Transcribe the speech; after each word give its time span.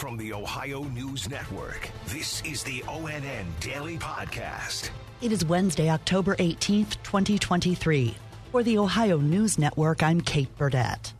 From 0.00 0.16
the 0.16 0.32
Ohio 0.32 0.84
News 0.84 1.28
Network, 1.28 1.90
this 2.06 2.42
is 2.42 2.62
the 2.62 2.80
ONN 2.88 3.44
Daily 3.60 3.98
Podcast. 3.98 4.88
It 5.20 5.30
is 5.30 5.44
Wednesday, 5.44 5.90
October 5.90 6.36
18th, 6.36 6.96
2023. 7.02 8.16
For 8.50 8.62
the 8.62 8.78
Ohio 8.78 9.18
News 9.18 9.58
Network, 9.58 10.02
I'm 10.02 10.22
Kate 10.22 10.48
Burdett. 10.56 11.12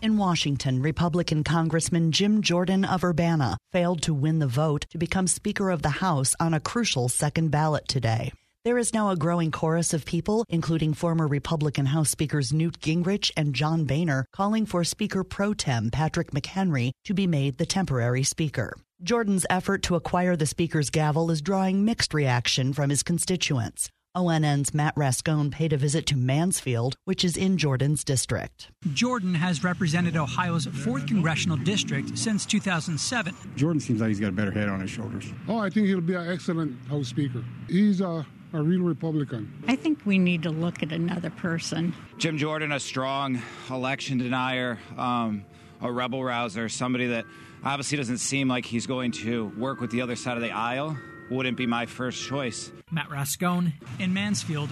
In 0.00 0.16
Washington, 0.16 0.80
Republican 0.80 1.44
Congressman 1.44 2.10
Jim 2.10 2.40
Jordan 2.40 2.86
of 2.86 3.04
Urbana 3.04 3.58
failed 3.70 4.00
to 4.04 4.14
win 4.14 4.38
the 4.38 4.46
vote 4.46 4.86
to 4.92 4.96
become 4.96 5.26
Speaker 5.26 5.68
of 5.68 5.82
the 5.82 5.90
House 5.90 6.34
on 6.40 6.54
a 6.54 6.60
crucial 6.60 7.10
second 7.10 7.50
ballot 7.50 7.86
today. 7.86 8.32
There 8.66 8.78
is 8.78 8.92
now 8.92 9.10
a 9.10 9.16
growing 9.16 9.52
chorus 9.52 9.94
of 9.94 10.04
people, 10.04 10.44
including 10.48 10.92
former 10.92 11.28
Republican 11.28 11.86
House 11.86 12.10
Speakers 12.10 12.52
Newt 12.52 12.80
Gingrich 12.80 13.30
and 13.36 13.54
John 13.54 13.84
Boehner, 13.84 14.24
calling 14.32 14.66
for 14.66 14.82
Speaker 14.82 15.22
pro 15.22 15.54
tem 15.54 15.88
Patrick 15.92 16.32
McHenry 16.32 16.90
to 17.04 17.14
be 17.14 17.28
made 17.28 17.58
the 17.58 17.64
temporary 17.64 18.24
Speaker. 18.24 18.76
Jordan's 19.04 19.46
effort 19.48 19.84
to 19.84 19.94
acquire 19.94 20.34
the 20.34 20.46
Speaker's 20.46 20.90
gavel 20.90 21.30
is 21.30 21.40
drawing 21.42 21.84
mixed 21.84 22.12
reaction 22.12 22.72
from 22.72 22.90
his 22.90 23.04
constituents. 23.04 23.88
ONN's 24.16 24.74
Matt 24.74 24.96
Rascone 24.96 25.52
paid 25.52 25.72
a 25.72 25.76
visit 25.76 26.04
to 26.06 26.16
Mansfield, 26.16 26.96
which 27.04 27.24
is 27.24 27.36
in 27.36 27.58
Jordan's 27.58 28.02
district. 28.02 28.72
Jordan 28.94 29.34
has 29.34 29.62
represented 29.62 30.16
Ohio's 30.16 30.66
4th 30.66 31.06
congressional 31.06 31.56
district 31.58 32.18
since 32.18 32.44
2007. 32.44 33.32
Jordan 33.54 33.78
seems 33.78 34.00
like 34.00 34.08
he's 34.08 34.18
got 34.18 34.30
a 34.30 34.32
better 34.32 34.50
head 34.50 34.68
on 34.68 34.80
his 34.80 34.90
shoulders. 34.90 35.32
Oh, 35.46 35.58
I 35.58 35.70
think 35.70 35.86
he'll 35.86 36.00
be 36.00 36.14
an 36.14 36.28
excellent 36.28 36.76
House 36.88 37.06
Speaker. 37.06 37.44
He's 37.68 38.00
a 38.00 38.26
a 38.56 38.62
real 38.62 38.80
Republican. 38.80 39.52
I 39.68 39.76
think 39.76 40.04
we 40.04 40.18
need 40.18 40.42
to 40.44 40.50
look 40.50 40.82
at 40.82 40.92
another 40.92 41.30
person. 41.30 41.94
Jim 42.18 42.38
Jordan, 42.38 42.72
a 42.72 42.80
strong 42.80 43.40
election 43.70 44.18
denier, 44.18 44.78
um, 44.96 45.44
a 45.80 45.92
rebel 45.92 46.24
rouser, 46.24 46.68
somebody 46.68 47.08
that 47.08 47.24
obviously 47.64 47.98
doesn't 47.98 48.18
seem 48.18 48.48
like 48.48 48.64
he's 48.64 48.86
going 48.86 49.12
to 49.12 49.46
work 49.58 49.80
with 49.80 49.90
the 49.90 50.00
other 50.00 50.16
side 50.16 50.36
of 50.36 50.42
the 50.42 50.50
aisle, 50.50 50.96
wouldn't 51.30 51.56
be 51.56 51.66
my 51.66 51.86
first 51.86 52.22
choice. 52.26 52.72
Matt 52.90 53.08
Rascone 53.08 53.74
in 53.98 54.14
Mansfield. 54.14 54.70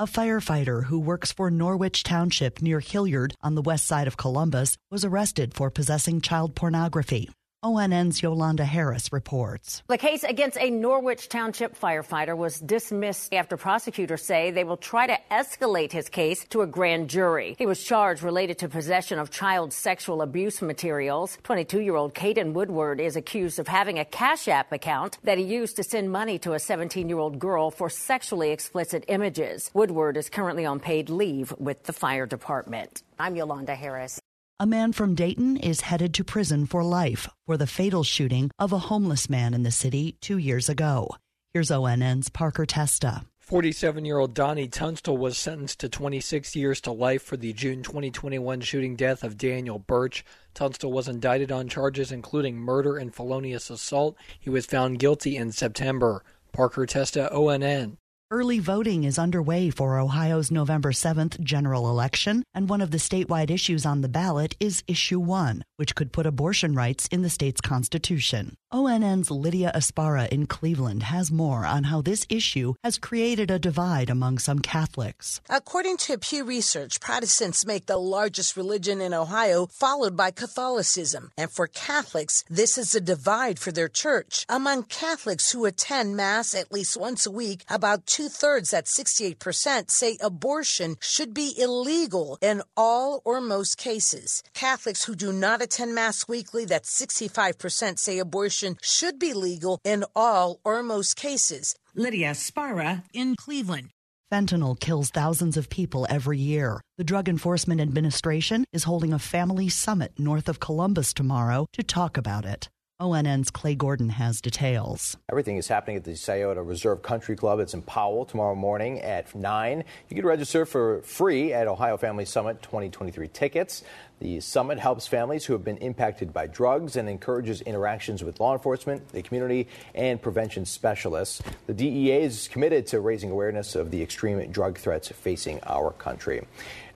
A 0.00 0.06
firefighter 0.06 0.84
who 0.84 1.00
works 1.00 1.32
for 1.32 1.50
Norwich 1.50 2.04
Township 2.04 2.62
near 2.62 2.78
Hilliard 2.78 3.34
on 3.42 3.56
the 3.56 3.62
west 3.62 3.84
side 3.86 4.06
of 4.06 4.16
Columbus 4.16 4.76
was 4.92 5.04
arrested 5.04 5.54
for 5.54 5.70
possessing 5.70 6.20
child 6.20 6.54
pornography. 6.54 7.28
ONN's 7.64 8.22
Yolanda 8.22 8.64
Harris 8.64 9.12
reports. 9.12 9.82
The 9.88 9.98
case 9.98 10.22
against 10.22 10.56
a 10.58 10.70
Norwich 10.70 11.28
Township 11.28 11.76
firefighter 11.76 12.36
was 12.36 12.60
dismissed 12.60 13.34
after 13.34 13.56
prosecutors 13.56 14.22
say 14.22 14.52
they 14.52 14.62
will 14.62 14.76
try 14.76 15.08
to 15.08 15.18
escalate 15.28 15.90
his 15.90 16.08
case 16.08 16.46
to 16.50 16.60
a 16.60 16.68
grand 16.68 17.10
jury. 17.10 17.56
He 17.58 17.66
was 17.66 17.82
charged 17.82 18.22
related 18.22 18.58
to 18.58 18.68
possession 18.68 19.18
of 19.18 19.32
child 19.32 19.72
sexual 19.72 20.22
abuse 20.22 20.62
materials. 20.62 21.36
22 21.42 21.80
year 21.80 21.96
old 21.96 22.14
Caden 22.14 22.52
Woodward 22.52 23.00
is 23.00 23.16
accused 23.16 23.58
of 23.58 23.66
having 23.66 23.98
a 23.98 24.04
Cash 24.04 24.46
App 24.46 24.70
account 24.70 25.18
that 25.24 25.38
he 25.38 25.42
used 25.42 25.74
to 25.76 25.82
send 25.82 26.12
money 26.12 26.38
to 26.38 26.52
a 26.52 26.60
17 26.60 27.08
year 27.08 27.18
old 27.18 27.40
girl 27.40 27.72
for 27.72 27.90
sexually 27.90 28.52
explicit 28.52 29.04
images. 29.08 29.68
Woodward 29.74 30.16
is 30.16 30.30
currently 30.30 30.64
on 30.64 30.78
paid 30.78 31.10
leave 31.10 31.52
with 31.58 31.82
the 31.82 31.92
fire 31.92 32.24
department. 32.24 33.02
I'm 33.18 33.34
Yolanda 33.34 33.74
Harris. 33.74 34.20
A 34.60 34.66
man 34.66 34.92
from 34.92 35.14
Dayton 35.14 35.56
is 35.56 35.82
headed 35.82 36.12
to 36.14 36.24
prison 36.24 36.66
for 36.66 36.82
life 36.82 37.28
for 37.46 37.56
the 37.56 37.68
fatal 37.68 38.02
shooting 38.02 38.50
of 38.58 38.72
a 38.72 38.78
homeless 38.90 39.30
man 39.30 39.54
in 39.54 39.62
the 39.62 39.70
city 39.70 40.16
two 40.20 40.36
years 40.36 40.68
ago. 40.68 41.14
Here's 41.54 41.70
ONN's 41.70 42.28
Parker 42.28 42.66
Testa. 42.66 43.22
47 43.38 44.04
year 44.04 44.18
old 44.18 44.34
Donnie 44.34 44.66
Tunstall 44.66 45.16
was 45.16 45.38
sentenced 45.38 45.78
to 45.78 45.88
26 45.88 46.56
years 46.56 46.80
to 46.80 46.90
life 46.90 47.22
for 47.22 47.36
the 47.36 47.52
June 47.52 47.84
2021 47.84 48.60
shooting 48.62 48.96
death 48.96 49.22
of 49.22 49.38
Daniel 49.38 49.78
Birch. 49.78 50.24
Tunstall 50.54 50.90
was 50.90 51.06
indicted 51.06 51.52
on 51.52 51.68
charges 51.68 52.10
including 52.10 52.56
murder 52.56 52.96
and 52.96 53.14
felonious 53.14 53.70
assault. 53.70 54.16
He 54.40 54.50
was 54.50 54.66
found 54.66 54.98
guilty 54.98 55.36
in 55.36 55.52
September. 55.52 56.24
Parker 56.52 56.84
Testa, 56.84 57.30
ONN. 57.32 57.96
Early 58.30 58.58
voting 58.58 59.04
is 59.04 59.18
underway 59.18 59.70
for 59.70 59.98
Ohio's 59.98 60.50
November 60.50 60.92
7th 60.92 61.40
general 61.40 61.88
election, 61.88 62.44
and 62.52 62.68
one 62.68 62.82
of 62.82 62.90
the 62.90 62.98
statewide 62.98 63.50
issues 63.50 63.86
on 63.86 64.02
the 64.02 64.08
ballot 64.08 64.54
is 64.60 64.84
Issue 64.86 65.18
1, 65.18 65.64
which 65.76 65.94
could 65.94 66.12
put 66.12 66.26
abortion 66.26 66.74
rights 66.74 67.08
in 67.10 67.22
the 67.22 67.30
state's 67.30 67.62
constitution. 67.62 68.58
ONN's 68.70 69.30
Lydia 69.30 69.72
Esparra 69.74 70.28
in 70.28 70.44
Cleveland 70.44 71.04
has 71.04 71.32
more 71.32 71.64
on 71.64 71.84
how 71.84 72.02
this 72.02 72.26
issue 72.28 72.74
has 72.84 72.98
created 72.98 73.50
a 73.50 73.58
divide 73.58 74.10
among 74.10 74.36
some 74.36 74.58
Catholics. 74.58 75.40
According 75.48 75.96
to 75.98 76.18
Pew 76.18 76.44
Research, 76.44 77.00
Protestants 77.00 77.64
make 77.64 77.86
the 77.86 77.96
largest 77.96 78.58
religion 78.58 79.00
in 79.00 79.14
Ohio, 79.14 79.68
followed 79.72 80.18
by 80.18 80.32
Catholicism. 80.32 81.30
And 81.38 81.50
for 81.50 81.66
Catholics, 81.66 82.44
this 82.50 82.76
is 82.76 82.94
a 82.94 83.00
divide 83.00 83.58
for 83.58 83.72
their 83.72 83.88
church. 83.88 84.44
Among 84.50 84.82
Catholics 84.82 85.50
who 85.50 85.64
attend 85.64 86.14
Mass 86.14 86.54
at 86.54 86.70
least 86.70 87.00
once 87.00 87.24
a 87.24 87.30
week, 87.30 87.64
about 87.70 88.04
two 88.04 88.28
thirds, 88.28 88.74
at 88.74 88.84
68%, 88.84 89.90
say 89.90 90.18
abortion 90.20 90.96
should 91.00 91.32
be 91.32 91.54
illegal 91.56 92.36
in 92.42 92.60
all 92.76 93.22
or 93.24 93.40
most 93.40 93.78
cases. 93.78 94.42
Catholics 94.52 95.04
who 95.04 95.14
do 95.14 95.32
not 95.32 95.62
attend 95.62 95.94
Mass 95.94 96.28
weekly, 96.28 96.66
that's 96.66 97.00
65%, 97.00 97.98
say 97.98 98.18
abortion 98.18 98.57
should 98.82 99.18
be 99.18 99.32
legal 99.32 99.78
in 99.84 100.04
all 100.14 100.60
or 100.64 100.82
most 100.82 101.16
cases. 101.16 101.74
Lydia 101.94 102.30
Esparra 102.30 103.04
in 103.12 103.36
Cleveland. 103.36 103.90
Fentanyl 104.30 104.78
kills 104.78 105.10
thousands 105.10 105.56
of 105.56 105.70
people 105.70 106.06
every 106.10 106.38
year. 106.38 106.80
The 106.98 107.04
Drug 107.04 107.28
Enforcement 107.28 107.80
Administration 107.80 108.64
is 108.72 108.84
holding 108.84 109.12
a 109.12 109.18
family 109.18 109.68
summit 109.68 110.12
north 110.18 110.48
of 110.48 110.60
Columbus 110.60 111.14
tomorrow 111.14 111.66
to 111.72 111.82
talk 111.82 112.16
about 112.16 112.44
it. 112.44 112.68
ONN's 113.00 113.52
Clay 113.52 113.76
Gordon 113.76 114.08
has 114.08 114.40
details. 114.40 115.16
Everything 115.30 115.56
is 115.56 115.68
happening 115.68 115.96
at 115.96 116.02
the 116.02 116.16
Scioto 116.16 116.62
Reserve 116.62 117.00
Country 117.00 117.36
Club. 117.36 117.60
It's 117.60 117.72
in 117.72 117.82
Powell 117.82 118.24
tomorrow 118.24 118.56
morning 118.56 118.98
at 119.02 119.32
9. 119.32 119.84
You 120.08 120.16
can 120.16 120.26
register 120.26 120.66
for 120.66 121.00
free 121.02 121.52
at 121.52 121.68
Ohio 121.68 121.96
Family 121.96 122.24
Summit 122.24 122.60
2023 122.60 123.28
tickets. 123.28 123.84
The 124.18 124.40
summit 124.40 124.80
helps 124.80 125.06
families 125.06 125.44
who 125.44 125.52
have 125.52 125.64
been 125.64 125.76
impacted 125.76 126.32
by 126.32 126.48
drugs 126.48 126.96
and 126.96 127.08
encourages 127.08 127.60
interactions 127.60 128.24
with 128.24 128.40
law 128.40 128.52
enforcement, 128.52 129.06
the 129.12 129.22
community, 129.22 129.68
and 129.94 130.20
prevention 130.20 130.64
specialists. 130.64 131.40
The 131.68 131.74
DEA 131.74 132.22
is 132.22 132.48
committed 132.48 132.88
to 132.88 132.98
raising 132.98 133.30
awareness 133.30 133.76
of 133.76 133.92
the 133.92 134.02
extreme 134.02 134.44
drug 134.50 134.76
threats 134.76 135.08
facing 135.08 135.60
our 135.68 135.92
country. 135.92 136.44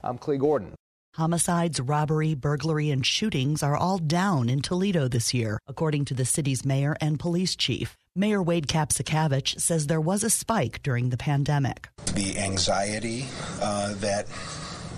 I'm 0.03 0.17
Clay 0.17 0.35
Gordon. 0.35 0.73
Homicides, 1.15 1.79
robbery, 1.79 2.33
burglary, 2.33 2.89
and 2.89 3.05
shootings 3.05 3.61
are 3.61 3.77
all 3.77 3.99
down 3.99 4.49
in 4.49 4.63
Toledo 4.63 5.07
this 5.07 5.31
year, 5.31 5.59
according 5.67 6.05
to 6.05 6.15
the 6.15 6.25
city's 6.25 6.65
mayor 6.65 6.97
and 6.99 7.19
police 7.19 7.55
chief. 7.55 7.95
Mayor 8.15 8.41
Wade 8.41 8.65
Kapszukiewicz 8.65 9.61
says 9.61 9.85
there 9.85 10.01
was 10.01 10.23
a 10.23 10.29
spike 10.31 10.81
during 10.81 11.09
the 11.09 11.17
pandemic. 11.17 11.89
The 12.15 12.39
anxiety 12.39 13.27
uh, 13.61 13.93
that 13.97 14.25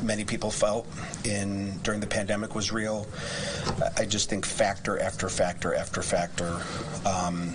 many 0.01 0.23
people 0.23 0.51
felt 0.51 0.87
in 1.25 1.79
during 1.79 1.99
the 1.99 2.07
pandemic 2.07 2.55
was 2.55 2.71
real. 2.71 3.07
I 3.97 4.05
just 4.05 4.29
think 4.29 4.45
factor 4.45 4.97
after 4.97 5.27
factor 5.27 5.75
after 5.75 6.01
factor 6.01 6.61
um, 7.05 7.53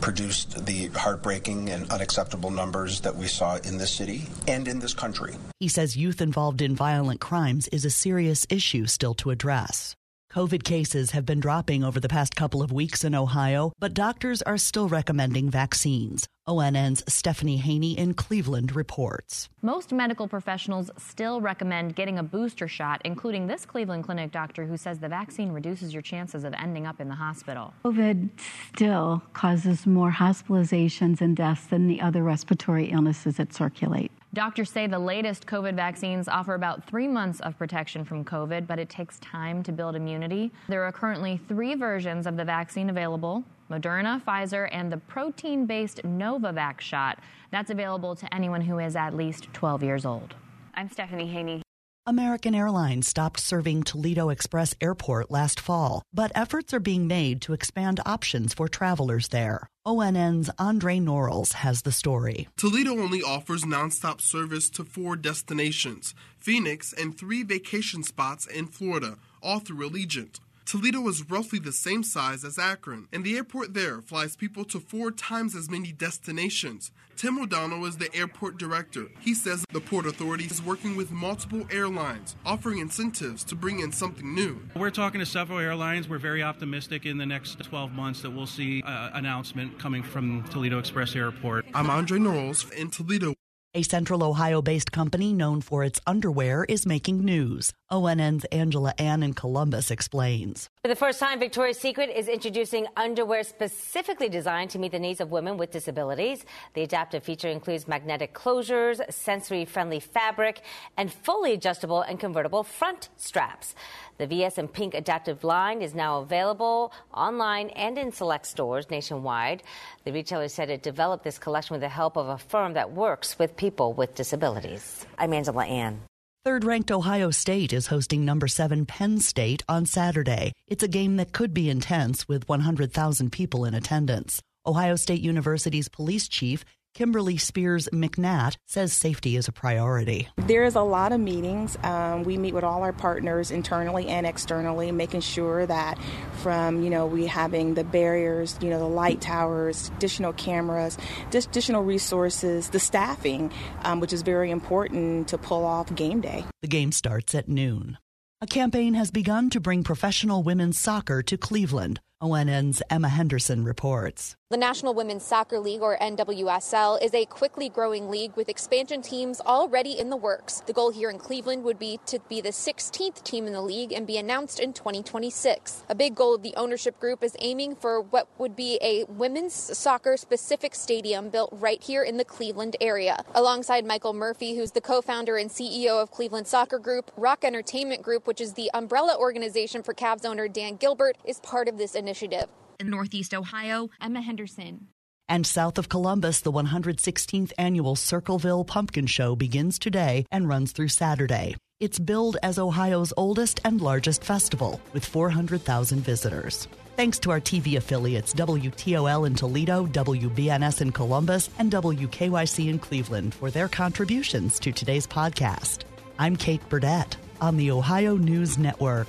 produced 0.00 0.66
the 0.66 0.88
heartbreaking 0.88 1.70
and 1.70 1.90
unacceptable 1.90 2.50
numbers 2.50 3.00
that 3.00 3.16
we 3.16 3.26
saw 3.26 3.56
in 3.56 3.78
this 3.78 3.92
city 3.92 4.26
and 4.46 4.68
in 4.68 4.78
this 4.78 4.94
country. 4.94 5.34
He 5.60 5.68
says 5.68 5.96
youth 5.96 6.20
involved 6.20 6.62
in 6.62 6.76
violent 6.76 7.20
crimes 7.20 7.68
is 7.68 7.84
a 7.84 7.90
serious 7.90 8.46
issue 8.50 8.86
still 8.86 9.14
to 9.14 9.30
address. 9.30 9.94
COVID 10.32 10.64
cases 10.64 11.12
have 11.12 11.24
been 11.24 11.40
dropping 11.40 11.82
over 11.82 11.98
the 11.98 12.08
past 12.08 12.36
couple 12.36 12.62
of 12.62 12.70
weeks 12.72 13.04
in 13.04 13.14
Ohio, 13.14 13.72
but 13.78 13.94
doctors 13.94 14.42
are 14.42 14.58
still 14.58 14.88
recommending 14.88 15.50
vaccines. 15.50 16.26
ONN's 16.46 17.02
Stephanie 17.12 17.56
Haney 17.56 17.98
in 17.98 18.14
Cleveland 18.14 18.76
reports. 18.76 19.48
Most 19.62 19.92
medical 19.92 20.28
professionals 20.28 20.90
still 20.96 21.40
recommend 21.40 21.96
getting 21.96 22.18
a 22.18 22.22
booster 22.22 22.68
shot, 22.68 23.02
including 23.04 23.48
this 23.48 23.66
Cleveland 23.66 24.04
Clinic 24.04 24.30
doctor 24.30 24.64
who 24.64 24.76
says 24.76 25.00
the 25.00 25.08
vaccine 25.08 25.50
reduces 25.50 25.92
your 25.92 26.02
chances 26.02 26.44
of 26.44 26.54
ending 26.54 26.86
up 26.86 27.00
in 27.00 27.08
the 27.08 27.16
hospital. 27.16 27.74
COVID 27.84 28.28
still 28.74 29.22
causes 29.32 29.86
more 29.86 30.12
hospitalizations 30.12 31.20
and 31.20 31.36
deaths 31.36 31.66
than 31.66 31.88
the 31.88 32.00
other 32.00 32.22
respiratory 32.22 32.90
illnesses 32.90 33.38
that 33.38 33.52
circulate. 33.52 34.12
Doctors 34.32 34.70
say 34.70 34.86
the 34.86 34.98
latest 34.98 35.46
COVID 35.46 35.74
vaccines 35.74 36.28
offer 36.28 36.54
about 36.54 36.86
three 36.86 37.08
months 37.08 37.40
of 37.40 37.58
protection 37.58 38.04
from 38.04 38.24
COVID, 38.24 38.66
but 38.66 38.78
it 38.78 38.90
takes 38.90 39.18
time 39.20 39.62
to 39.62 39.72
build 39.72 39.96
immunity. 39.96 40.52
There 40.68 40.84
are 40.84 40.92
currently 40.92 41.40
three 41.48 41.74
versions 41.74 42.26
of 42.26 42.36
the 42.36 42.44
vaccine 42.44 42.90
available 42.90 43.44
Moderna, 43.70 44.22
Pfizer, 44.22 44.68
and 44.70 44.92
the 44.92 44.96
protein 44.96 45.66
based 45.66 46.02
Novavax 46.02 46.80
shot. 46.80 47.18
That's 47.50 47.70
available 47.70 48.14
to 48.16 48.34
anyone 48.34 48.60
who 48.60 48.78
is 48.78 48.96
at 48.96 49.16
least 49.16 49.52
12 49.52 49.82
years 49.82 50.04
old. 50.06 50.34
I'm 50.74 50.88
Stephanie 50.90 51.28
Haney. 51.28 51.62
American 52.08 52.54
Airlines 52.54 53.08
stopped 53.08 53.40
serving 53.40 53.82
Toledo 53.82 54.28
Express 54.28 54.76
Airport 54.80 55.28
last 55.28 55.58
fall, 55.58 56.02
but 56.14 56.30
efforts 56.36 56.72
are 56.72 56.78
being 56.78 57.08
made 57.08 57.42
to 57.42 57.52
expand 57.52 57.98
options 58.06 58.54
for 58.54 58.68
travelers 58.68 59.26
there. 59.28 59.66
ONN's 59.84 60.48
Andre 60.56 60.98
Norrells 60.98 61.52
has 61.54 61.82
the 61.82 61.90
story. 61.90 62.46
Toledo 62.56 62.92
only 62.92 63.22
offers 63.22 63.64
nonstop 63.64 64.20
service 64.20 64.70
to 64.70 64.84
four 64.84 65.16
destinations 65.16 66.14
Phoenix 66.38 66.92
and 66.92 67.18
three 67.18 67.42
vacation 67.42 68.04
spots 68.04 68.46
in 68.46 68.68
Florida, 68.68 69.18
all 69.42 69.58
through 69.58 69.88
Allegiant. 69.90 70.38
Toledo 70.66 71.06
is 71.06 71.30
roughly 71.30 71.60
the 71.60 71.70
same 71.70 72.02
size 72.02 72.44
as 72.44 72.58
Akron, 72.58 73.06
and 73.12 73.22
the 73.22 73.36
airport 73.36 73.72
there 73.72 74.00
flies 74.02 74.34
people 74.34 74.64
to 74.64 74.80
four 74.80 75.12
times 75.12 75.54
as 75.54 75.70
many 75.70 75.92
destinations. 75.92 76.90
Tim 77.14 77.38
O'Donnell 77.38 77.84
is 77.86 77.98
the 77.98 78.12
airport 78.12 78.58
director. 78.58 79.06
He 79.20 79.32
says 79.32 79.64
the 79.72 79.80
Port 79.80 80.06
Authority 80.06 80.46
is 80.46 80.60
working 80.60 80.96
with 80.96 81.12
multiple 81.12 81.68
airlines, 81.70 82.34
offering 82.44 82.78
incentives 82.78 83.44
to 83.44 83.54
bring 83.54 83.78
in 83.78 83.92
something 83.92 84.34
new. 84.34 84.60
We're 84.74 84.90
talking 84.90 85.20
to 85.20 85.26
several 85.26 85.60
airlines. 85.60 86.08
We're 86.08 86.18
very 86.18 86.42
optimistic 86.42 87.06
in 87.06 87.16
the 87.16 87.26
next 87.26 87.62
12 87.62 87.92
months 87.92 88.22
that 88.22 88.30
we'll 88.30 88.46
see 88.46 88.80
an 88.80 88.88
uh, 88.88 89.10
announcement 89.14 89.78
coming 89.78 90.02
from 90.02 90.42
Toledo 90.50 90.80
Express 90.80 91.14
Airport. 91.14 91.64
I'm 91.74 91.90
Andre 91.90 92.18
Knowles 92.18 92.68
in 92.72 92.90
Toledo. 92.90 93.35
A 93.76 93.82
central 93.82 94.24
Ohio 94.24 94.62
based 94.62 94.90
company 94.90 95.34
known 95.34 95.60
for 95.60 95.84
its 95.84 96.00
underwear 96.06 96.64
is 96.64 96.86
making 96.86 97.22
news. 97.22 97.74
ONN's 97.90 98.46
Angela 98.46 98.94
An 98.98 99.22
in 99.22 99.34
Columbus 99.34 99.90
explains. 99.90 100.70
For 100.82 100.88
the 100.88 100.96
first 100.96 101.20
time, 101.20 101.38
Victoria's 101.38 101.78
Secret 101.78 102.08
is 102.08 102.26
introducing 102.26 102.86
underwear 102.96 103.44
specifically 103.44 104.30
designed 104.30 104.70
to 104.70 104.78
meet 104.78 104.92
the 104.92 104.98
needs 104.98 105.20
of 105.20 105.30
women 105.30 105.58
with 105.58 105.72
disabilities. 105.72 106.46
The 106.72 106.84
adaptive 106.84 107.22
feature 107.22 107.48
includes 107.48 107.86
magnetic 107.86 108.32
closures, 108.32 108.98
sensory 109.12 109.66
friendly 109.66 110.00
fabric, 110.00 110.62
and 110.96 111.12
fully 111.12 111.52
adjustable 111.52 112.00
and 112.00 112.18
convertible 112.18 112.62
front 112.62 113.10
straps. 113.18 113.74
The 114.16 114.26
VS 114.26 114.56
and 114.56 114.72
Pink 114.72 114.94
adaptive 114.94 115.44
line 115.44 115.82
is 115.82 115.94
now 115.94 116.20
available 116.20 116.94
online 117.12 117.68
and 117.70 117.98
in 117.98 118.10
select 118.10 118.46
stores 118.46 118.88
nationwide. 118.90 119.62
The 120.04 120.12
retailer 120.12 120.48
said 120.48 120.70
it 120.70 120.82
developed 120.82 121.24
this 121.24 121.38
collection 121.38 121.74
with 121.74 121.82
the 121.82 121.90
help 121.90 122.16
of 122.16 122.28
a 122.28 122.38
firm 122.38 122.72
that 122.72 122.92
works 122.92 123.38
with 123.38 123.54
people 123.54 123.65
with 123.66 124.14
disabilities. 124.14 125.04
I'm 125.18 125.32
Angela 125.32 125.64
An. 125.64 126.00
Third 126.44 126.64
ranked 126.64 126.92
Ohio 126.92 127.32
State 127.32 127.72
is 127.72 127.88
hosting 127.88 128.24
number 128.24 128.46
seven 128.46 128.86
Penn 128.86 129.18
State 129.18 129.64
on 129.68 129.84
Saturday. 129.84 130.52
It's 130.68 130.84
a 130.84 130.88
game 130.88 131.16
that 131.16 131.32
could 131.32 131.52
be 131.52 131.68
intense 131.68 132.28
with 132.28 132.48
100,000 132.48 133.32
people 133.32 133.64
in 133.64 133.74
attendance. 133.74 134.40
Ohio 134.64 134.94
State 134.94 135.22
University's 135.22 135.88
police 135.88 136.28
chief 136.28 136.64
Kimberly 136.96 137.36
Spears 137.36 137.90
McNatt 137.92 138.56
says 138.64 138.90
safety 138.90 139.36
is 139.36 139.48
a 139.48 139.52
priority. 139.52 140.28
There 140.38 140.64
is 140.64 140.76
a 140.76 140.80
lot 140.80 141.12
of 141.12 141.20
meetings. 141.20 141.76
Um, 141.82 142.22
we 142.22 142.38
meet 142.38 142.54
with 142.54 142.64
all 142.64 142.82
our 142.82 142.94
partners 142.94 143.50
internally 143.50 144.08
and 144.08 144.26
externally, 144.26 144.90
making 144.92 145.20
sure 145.20 145.66
that 145.66 145.98
from, 146.40 146.82
you 146.82 146.88
know, 146.88 147.04
we 147.04 147.26
having 147.26 147.74
the 147.74 147.84
barriers, 147.84 148.56
you 148.62 148.70
know, 148.70 148.78
the 148.78 148.88
light 148.88 149.20
towers, 149.20 149.90
additional 149.96 150.32
cameras, 150.32 150.96
additional 151.28 151.84
resources, 151.84 152.70
the 152.70 152.80
staffing, 152.80 153.52
um, 153.82 154.00
which 154.00 154.14
is 154.14 154.22
very 154.22 154.50
important 154.50 155.28
to 155.28 155.36
pull 155.36 155.66
off 155.66 155.94
game 155.94 156.22
day. 156.22 156.46
The 156.62 156.68
game 156.68 156.92
starts 156.92 157.34
at 157.34 157.46
noon. 157.46 157.98
A 158.40 158.46
campaign 158.46 158.94
has 158.94 159.10
begun 159.10 159.50
to 159.50 159.60
bring 159.60 159.84
professional 159.84 160.42
women's 160.42 160.78
soccer 160.78 161.22
to 161.24 161.36
Cleveland. 161.36 162.00
ONN's 162.20 162.82
Emma 162.88 163.10
Henderson 163.10 163.62
reports. 163.62 164.36
The 164.48 164.56
National 164.56 164.94
Women's 164.94 165.24
Soccer 165.24 165.58
League, 165.58 165.82
or 165.82 165.98
NWSL, 165.98 167.02
is 167.02 167.12
a 167.12 167.24
quickly 167.24 167.68
growing 167.68 168.08
league 168.08 168.36
with 168.36 168.48
expansion 168.48 169.02
teams 169.02 169.40
already 169.40 169.98
in 169.98 170.08
the 170.08 170.16
works. 170.16 170.60
The 170.66 170.72
goal 170.72 170.92
here 170.92 171.10
in 171.10 171.18
Cleveland 171.18 171.64
would 171.64 171.80
be 171.80 171.98
to 172.06 172.20
be 172.28 172.40
the 172.40 172.50
16th 172.50 173.24
team 173.24 173.48
in 173.48 173.52
the 173.52 173.60
league 173.60 173.92
and 173.92 174.06
be 174.06 174.18
announced 174.18 174.60
in 174.60 174.72
2026. 174.72 175.82
A 175.88 175.96
big 175.96 176.14
goal 176.14 176.36
of 176.36 176.42
the 176.42 176.54
ownership 176.56 177.00
group 177.00 177.24
is 177.24 177.36
aiming 177.40 177.74
for 177.74 178.00
what 178.00 178.28
would 178.38 178.54
be 178.54 178.78
a 178.80 179.02
women's 179.08 179.52
soccer 179.52 180.16
specific 180.16 180.76
stadium 180.76 181.28
built 181.28 181.50
right 181.50 181.82
here 181.82 182.04
in 182.04 182.16
the 182.16 182.24
Cleveland 182.24 182.76
area. 182.80 183.24
Alongside 183.34 183.84
Michael 183.84 184.14
Murphy, 184.14 184.54
who's 184.54 184.70
the 184.70 184.80
co 184.80 185.02
founder 185.02 185.36
and 185.36 185.50
CEO 185.50 186.00
of 186.00 186.12
Cleveland 186.12 186.46
Soccer 186.46 186.78
Group, 186.78 187.10
Rock 187.16 187.44
Entertainment 187.44 188.00
Group, 188.00 188.28
which 188.28 188.40
is 188.40 188.52
the 188.52 188.70
umbrella 188.74 189.18
organization 189.18 189.82
for 189.82 189.92
Cavs 189.92 190.24
owner 190.24 190.46
Dan 190.46 190.76
Gilbert, 190.76 191.18
is 191.24 191.40
part 191.40 191.66
of 191.66 191.78
this 191.78 191.96
initiative 192.06 192.46
in 192.78 192.88
Northeast 192.88 193.34
Ohio, 193.34 193.90
Emma 194.00 194.20
Henderson. 194.20 194.86
And 195.28 195.44
south 195.44 195.76
of 195.76 195.88
Columbus, 195.88 196.40
the 196.40 196.52
116th 196.52 197.52
annual 197.58 197.96
Circleville 197.96 198.64
Pumpkin 198.64 199.06
Show 199.06 199.34
begins 199.34 199.76
today 199.76 200.24
and 200.30 200.48
runs 200.48 200.70
through 200.70 200.88
Saturday. 200.88 201.56
It's 201.80 201.98
billed 201.98 202.36
as 202.44 202.60
Ohio's 202.60 203.12
oldest 203.16 203.58
and 203.64 203.80
largest 203.80 204.22
festival, 204.22 204.80
with 204.92 205.04
400,000 205.04 205.98
visitors. 205.98 206.68
Thanks 206.94 207.18
to 207.18 207.32
our 207.32 207.40
TV 207.40 207.76
affiliates 207.76 208.32
WTOL 208.34 209.26
in 209.26 209.34
Toledo, 209.34 209.84
WBNS 209.86 210.80
in 210.82 210.92
Columbus, 210.92 211.50
and 211.58 211.72
WKYC 211.72 212.70
in 212.70 212.78
Cleveland 212.78 213.34
for 213.34 213.50
their 213.50 213.68
contributions 213.68 214.60
to 214.60 214.70
today's 214.70 215.08
podcast. 215.08 215.80
I'm 216.20 216.36
Kate 216.36 216.66
Burdett 216.68 217.16
on 217.40 217.56
the 217.56 217.72
Ohio 217.72 218.16
News 218.16 218.56
Network. 218.58 219.08